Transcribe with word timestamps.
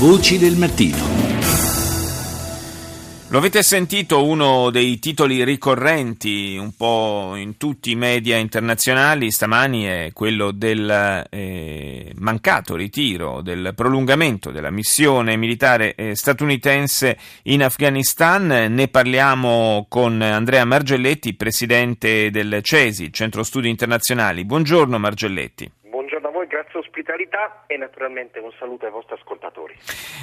Voci 0.00 0.38
del 0.38 0.56
mattino. 0.56 0.96
Lo 3.28 3.36
avete 3.36 3.62
sentito, 3.62 4.24
uno 4.24 4.70
dei 4.70 4.98
titoli 4.98 5.44
ricorrenti 5.44 6.56
un 6.56 6.74
po' 6.74 7.34
in 7.36 7.58
tutti 7.58 7.90
i 7.90 7.96
media 7.96 8.38
internazionali 8.38 9.30
stamani 9.30 9.84
è 9.84 10.10
quello 10.14 10.52
del 10.52 11.26
eh, 11.28 12.14
mancato 12.16 12.76
ritiro, 12.76 13.42
del 13.42 13.74
prolungamento 13.76 14.50
della 14.50 14.70
missione 14.70 15.36
militare 15.36 15.94
eh, 15.94 16.16
statunitense 16.16 17.18
in 17.42 17.62
Afghanistan. 17.62 18.46
Ne 18.46 18.88
parliamo 18.88 19.84
con 19.90 20.22
Andrea 20.22 20.64
Margelletti, 20.64 21.34
presidente 21.34 22.30
del 22.30 22.60
CESI, 22.62 23.12
Centro 23.12 23.42
Studi 23.42 23.68
Internazionali. 23.68 24.46
Buongiorno 24.46 24.98
Margelletti 24.98 25.70
grazie 26.70 26.78
ospitalità 26.78 27.64
e 27.66 27.76
naturalmente 27.76 28.38
un 28.38 28.52
saluto 28.58 28.86
ai 28.86 28.92
vostri 28.92 29.16
ascoltatori. 29.18 29.74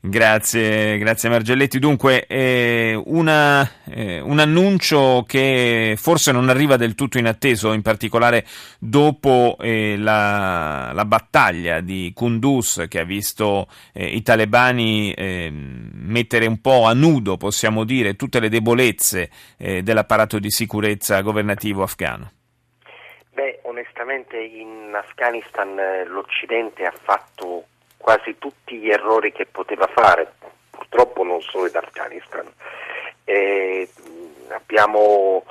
Grazie, 0.00 0.96
grazie 0.98 1.28
Margelletti. 1.28 1.78
Dunque, 1.78 2.26
eh, 2.26 3.00
una, 3.06 3.68
eh, 3.90 4.20
un 4.20 4.38
annuncio 4.38 5.24
che 5.26 5.96
forse 5.98 6.30
non 6.32 6.48
arriva 6.48 6.76
del 6.76 6.94
tutto 6.94 7.18
inatteso, 7.18 7.72
in 7.72 7.82
particolare 7.82 8.46
dopo 8.78 9.56
eh, 9.60 9.96
la, 9.96 10.92
la, 10.94 11.04
battaglia 11.04 11.80
di 11.80 12.12
Kunduz 12.14 12.84
che 12.88 13.00
ha 13.00 13.04
visto 13.04 13.66
eh, 13.92 14.06
i 14.06 14.22
talebani 14.22 15.12
ehm, 15.12 15.90
mettere 15.94 16.46
un 16.46 16.60
po' 16.60 16.84
a 16.84 16.92
nudo, 16.92 17.36
possiamo 17.36 17.84
dire, 17.84 18.14
tutte 18.14 18.40
le 18.40 18.48
debolezze 18.48 19.30
eh, 19.56 19.82
dell'apparato 19.82 20.38
di 20.38 20.50
sicurezza 20.50 21.20
governativo 21.22 21.82
afghano 21.82 22.32
onestamente 23.88 24.36
in 24.36 24.92
Afghanistan 24.94 25.78
eh, 25.78 26.04
l'Occidente 26.04 26.84
ha 26.84 26.92
fatto 26.92 27.64
quasi 27.96 28.36
tutti 28.38 28.76
gli 28.76 28.90
errori 28.90 29.32
che 29.32 29.46
poteva 29.46 29.86
fare, 29.86 30.32
purtroppo 30.70 31.24
non 31.24 31.40
solo 31.40 31.66
in 31.66 31.76
Afghanistan. 31.76 32.46
Eh, 33.24 33.88
abbiamo 34.50 35.44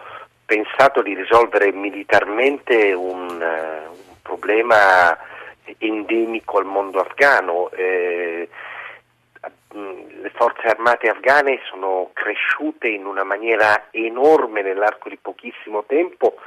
pensato 0.45 1.01
di 1.01 1.15
risolvere 1.15 1.71
militarmente 1.71 2.93
un, 2.93 3.27
uh, 3.41 3.91
un 3.91 4.21
problema 4.21 5.17
endemico 5.79 6.59
al 6.59 6.65
mondo 6.65 6.99
afghano. 6.99 7.69
Eh, 7.71 8.47
le 9.73 10.29
forze 10.33 10.67
armate 10.67 11.09
afghane 11.09 11.59
sono 11.69 12.11
cresciute 12.13 12.87
in 12.87 13.05
una 13.05 13.23
maniera 13.23 13.87
enorme 13.91 14.61
nell'arco 14.61 15.09
di 15.09 15.17
pochissimo 15.17 15.83
tempo 15.83 16.37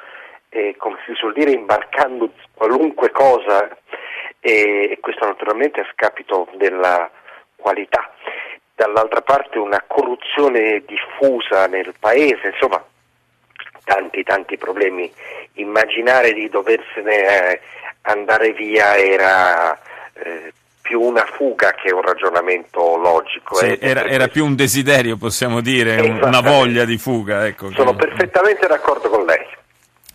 eh, 0.51 0.75
come 0.77 0.99
si 1.07 1.15
suol 1.15 1.33
dire, 1.33 1.53
imbarcando 1.53 2.33
qualunque 2.55 3.11
cosa 3.11 3.69
e, 4.41 4.89
e 4.91 4.99
questo 5.01 5.25
naturalmente 5.25 5.81
a 5.81 5.89
scapito 5.93 6.49
della 6.57 7.09
qualità. 7.57 8.13
Dall'altra 8.75 9.21
parte 9.21 9.59
una 9.59 9.83
corruzione 9.87 10.83
diffusa 10.87 11.67
nel 11.67 11.95
paese, 11.99 12.49
insomma 12.49 12.83
tanti 13.85 14.23
tanti 14.23 14.57
problemi. 14.57 15.11
Immaginare 15.55 16.33
di 16.33 16.49
doversene 16.49 17.53
eh, 17.53 17.61
andare 18.03 18.53
via 18.53 18.97
era 18.97 19.79
eh, 20.15 20.53
più 20.81 21.01
una 21.01 21.27
fuga 21.37 21.73
che 21.73 21.93
un 21.93 22.03
ragionamento 22.03 22.97
logico. 22.97 23.57
Sì, 23.57 23.77
era, 23.81 24.05
era, 24.05 24.29
più 24.29 24.45
un 24.45 24.57
desiderio, 24.57 25.17
possiamo 25.17 25.61
dire, 25.61 26.01
una 26.01 26.41
voglia 26.41 26.85
di 26.85 26.97
fuga. 26.97 27.47
Ecco, 27.47 27.71
Sono 27.73 27.95
che... 27.95 28.07
perfettamente 28.07 28.67
d'accordo 28.67 29.09
con 29.11 29.25
lei. 29.25 29.59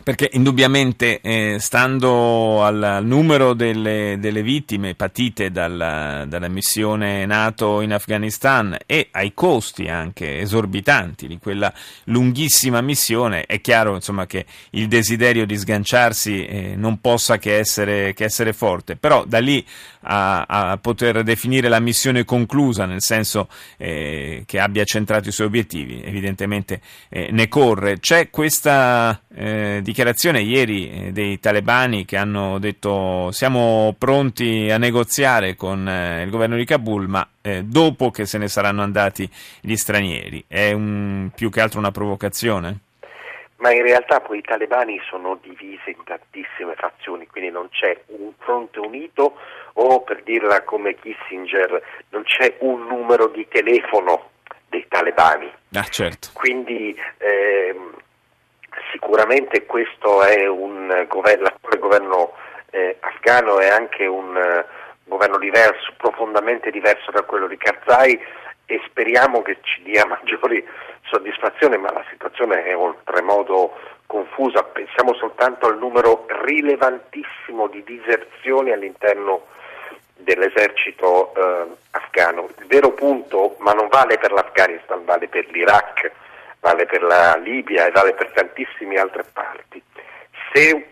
Perché 0.06 0.30
indubbiamente, 0.34 1.20
eh, 1.20 1.58
stando 1.58 2.64
al, 2.64 3.00
numero 3.02 3.56
delle, 3.56 4.18
delle, 4.20 4.44
vittime 4.44 4.94
patite 4.94 5.50
dalla, 5.50 6.26
dalla, 6.28 6.48
missione 6.48 7.26
NATO 7.26 7.82
in 7.82 7.92
Afghanistan 7.92 8.78
e 8.86 9.08
ai 9.10 9.34
costi 9.34 9.88
anche 9.88 10.42
esorbitanti 10.42 11.26
di 11.26 11.40
quella 11.40 11.74
lunghissima 12.04 12.82
missione, 12.82 13.48
è 13.48 13.60
chiaro 13.62 13.96
insomma, 13.96 14.28
che 14.28 14.46
il 14.72 14.88
desiderio 14.88 15.48
di 15.48 15.58
sganciarsi 15.58 16.46
eh, 16.46 16.76
non 16.76 17.02
possa 17.02 17.40
che 17.40 17.58
essere, 17.58 18.14
che 18.14 18.26
essere, 18.26 18.54
forte. 18.54 18.98
Però 18.98 19.26
da 19.26 19.40
lì 19.40 19.66
a, 20.02 20.44
a, 20.44 20.78
poter 20.78 21.24
definire 21.24 21.68
la 21.68 21.80
missione 21.80 22.26
conclusa, 22.26 22.86
nel 22.86 23.02
senso 23.02 23.48
eh, 23.78 24.44
che 24.46 24.60
abbia 24.60 24.84
centrato 24.84 25.30
i 25.30 25.32
suoi 25.32 25.48
obiettivi, 25.48 26.04
evidentemente 26.04 26.80
eh, 27.10 27.30
ne 27.32 27.48
corre. 27.48 27.98
C'è 27.98 28.30
questa 28.30 29.20
eh, 29.36 29.80
dichiarazione 29.82 30.40
ieri 30.40 30.90
eh, 30.90 31.12
dei 31.12 31.40
talebani 31.40 32.06
che 32.06 32.16
hanno 32.16 32.58
detto 32.58 33.32
siamo 33.32 33.94
pronti 33.98 34.70
a 34.72 34.78
negoziare 34.78 35.56
con 35.56 35.88
eh, 35.88 36.24
il 36.24 36.30
governo 36.30 36.56
di 36.56 36.64
Kabul, 36.64 37.08
ma 37.08 37.28
eh, 37.42 37.64
dopo 37.64 38.12
che 38.12 38.26
se 38.26 38.38
ne 38.38 38.48
saranno 38.48 38.82
andati 38.82 39.30
gli 39.62 39.76
stranieri. 39.76 40.46
È 40.48 40.72
un, 40.72 41.30
più 41.36 41.50
che 41.50 41.60
altro 41.60 41.80
una 41.80 41.92
provocazione? 41.92 42.80
Ma 43.58 43.74
in 43.74 43.84
realtà 43.84 44.20
poi 44.22 44.40
i 44.40 44.42
talebani 44.42 45.00
sono 45.10 45.40
divisi 45.42 45.90
in 45.90 46.04
tantissime 46.04 46.76
fazioni, 46.76 47.26
quindi 47.28 47.50
non 47.50 47.70
c'è 47.70 48.00
un 48.08 48.32
fronte 48.38 48.80
unito 48.80 49.38
o 49.74 50.02
per 50.02 50.24
dirla 50.24 50.64
come 50.64 50.96
Kissinger 50.96 51.82
non 52.10 52.24
c'è 52.24 52.58
un 52.60 52.86
numero 52.86 53.28
di 53.28 53.48
telefono 53.50 54.30
dei 54.70 54.86
talebani. 54.88 55.52
Ah, 55.74 55.84
certo. 55.84 56.30
Quindi 56.34 56.96
ehm, 57.18 57.94
Sicuramente 58.92 59.66
questo 59.66 60.24
è 60.24 60.48
un 60.48 61.06
governo, 61.08 61.44
l'attuale 61.44 61.80
governo 61.80 62.34
eh, 62.72 62.98
afghano 63.00 63.60
è 63.60 63.70
anche 63.70 64.06
un 64.06 64.36
uh, 64.36 65.10
governo 65.10 65.38
diverso, 65.38 65.94
profondamente 65.98 66.72
diverso 66.72 67.12
da 67.12 67.22
quello 67.24 67.48
di 67.48 67.58
Karzai 67.58 68.20
e 68.66 68.82
speriamo 68.86 69.42
che 69.42 69.60
ci 69.62 69.82
dia 69.84 70.06
maggiori 70.08 70.66
soddisfazioni, 71.04 71.78
ma 71.78 71.92
la 71.92 72.04
situazione 72.10 72.64
è 72.64 72.76
oltremodo 72.76 73.74
confusa. 74.06 74.64
Pensiamo 74.64 75.14
soltanto 75.14 75.68
al 75.68 75.78
numero 75.78 76.26
rilevantissimo 76.28 77.68
di 77.68 77.84
diserzioni 77.84 78.72
all'interno 78.72 79.46
dell'esercito 80.18 81.34
eh, 81.36 81.66
afghano. 81.92 82.50
Il 82.60 82.68
vero 82.68 82.92
punto, 82.92 83.56
ma 83.60 83.74
non 83.74 83.88
vale 83.88 84.18
per 84.18 84.32
l'Afghanistan, 84.32 85.06
vale 85.06 85.28
per 85.28 85.48
l'Iraq, 85.50 86.12
vale 86.66 86.88
per 86.88 87.04
la 87.04 87.36
Libia 87.38 87.86
e 87.86 87.92
vale 87.92 88.14
per 88.14 88.32
tantissime 88.32 88.96
altre 88.96 89.24
parti. 89.32 89.80
Se 90.52 90.88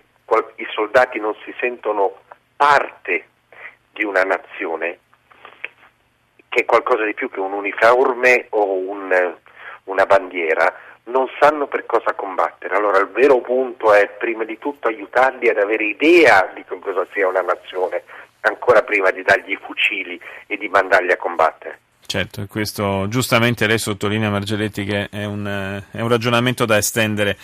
i 0.55 0.67
soldati 0.71 1.19
non 1.19 1.35
si 1.43 1.51
sentono 1.59 2.19
parte 2.55 3.25
di 3.91 4.03
una 4.03 4.21
nazione, 4.21 4.99
che 6.47 6.61
è 6.61 6.65
qualcosa 6.65 7.03
di 7.05 7.15
più 7.15 7.27
che 7.31 7.39
un 7.39 7.53
uniforme 7.53 8.45
o 8.49 8.71
un, 8.71 9.35
una 9.85 10.05
bandiera, 10.05 10.71
non 11.05 11.27
sanno 11.39 11.65
per 11.65 11.87
cosa 11.87 12.13
combattere. 12.13 12.75
Allora 12.75 12.99
il 12.99 13.07
vero 13.07 13.39
punto 13.39 13.93
è 13.93 14.07
prima 14.09 14.43
di 14.43 14.59
tutto 14.59 14.89
aiutarli 14.89 15.49
ad 15.49 15.57
avere 15.57 15.85
idea 15.85 16.51
di 16.53 16.63
cosa 16.65 17.05
sia 17.13 17.27
una 17.27 17.41
nazione, 17.41 18.03
ancora 18.41 18.83
prima 18.83 19.09
di 19.09 19.23
dargli 19.23 19.51
i 19.51 19.59
fucili 19.59 20.21
e 20.45 20.55
di 20.55 20.69
mandarli 20.69 21.11
a 21.11 21.17
combattere. 21.17 21.62
Certo, 22.13 22.45
questo 22.47 23.07
giustamente 23.07 23.65
lei 23.65 23.79
sottolinea 23.79 24.29
Margelletti 24.29 24.83
che 24.83 25.09
è 25.09 25.25
un, 25.25 25.81
è 25.89 25.99
un 25.99 26.07
ragionamento 26.07 26.63
da 26.63 26.77
estendere 26.77 27.35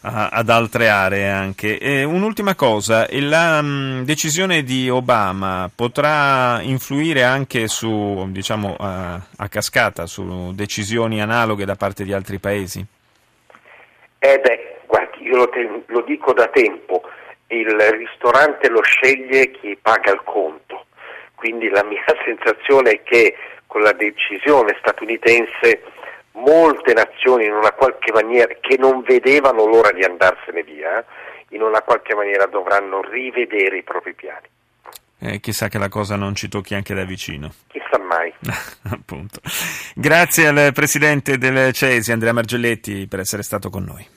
a, 0.00 0.28
ad 0.28 0.48
altre 0.48 0.88
aree 0.88 1.28
anche. 1.28 1.76
E 1.76 2.04
un'ultima 2.04 2.54
cosa, 2.54 3.06
la 3.10 3.60
mh, 3.60 4.04
decisione 4.04 4.62
di 4.62 4.88
Obama 4.88 5.68
potrà 5.74 6.62
influire 6.62 7.22
anche 7.22 7.68
su, 7.68 8.26
diciamo, 8.30 8.74
a, 8.78 9.20
a 9.36 9.48
cascata, 9.50 10.06
su 10.06 10.52
decisioni 10.54 11.20
analoghe 11.20 11.66
da 11.66 11.76
parte 11.76 12.02
di 12.02 12.14
altri 12.14 12.38
paesi? 12.38 12.82
Eh 14.20 14.38
beh, 14.38 14.80
guardi, 14.86 15.22
io 15.22 15.36
lo, 15.36 15.50
te- 15.50 15.82
lo 15.84 16.00
dico 16.00 16.32
da 16.32 16.46
tempo, 16.46 17.02
il 17.48 17.76
ristorante 17.98 18.70
lo 18.70 18.80
sceglie 18.82 19.50
chi 19.50 19.76
paga 19.78 20.12
il 20.12 20.22
conto, 20.24 20.63
quindi 21.44 21.68
la 21.68 21.84
mia 21.84 22.02
sensazione 22.24 22.90
è 22.90 23.02
che 23.02 23.36
con 23.66 23.82
la 23.82 23.92
decisione 23.92 24.74
statunitense 24.78 25.82
molte 26.32 26.94
nazioni 26.94 27.44
in 27.44 27.52
una 27.52 27.72
qualche 27.72 28.12
maniera 28.12 28.54
che 28.60 28.78
non 28.78 29.02
vedevano 29.02 29.66
l'ora 29.66 29.92
di 29.92 30.02
andarsene 30.02 30.62
via, 30.62 31.04
in 31.50 31.60
una 31.60 31.82
qualche 31.82 32.14
maniera 32.14 32.46
dovranno 32.46 33.02
rivedere 33.02 33.76
i 33.76 33.82
propri 33.82 34.14
piani. 34.14 34.46
Eh, 35.18 35.40
chissà 35.40 35.68
che 35.68 35.76
la 35.76 35.90
cosa 35.90 36.16
non 36.16 36.34
ci 36.34 36.48
tocchi 36.48 36.74
anche 36.74 36.94
da 36.94 37.04
vicino. 37.04 37.52
Chissà 37.68 37.98
mai. 37.98 38.32
Appunto. 38.90 39.40
Grazie 39.94 40.46
al 40.46 40.72
presidente 40.72 41.36
del 41.36 41.74
CESI, 41.74 42.10
Andrea 42.10 42.32
Margelletti, 42.32 43.06
per 43.06 43.20
essere 43.20 43.42
stato 43.42 43.68
con 43.68 43.84
noi. 43.84 44.06